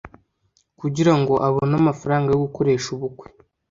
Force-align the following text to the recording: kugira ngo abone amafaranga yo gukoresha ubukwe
kugira 0.79 1.13
ngo 1.19 1.33
abone 1.47 1.73
amafaranga 1.81 2.27
yo 2.31 2.39
gukoresha 2.45 2.87
ubukwe 2.95 3.27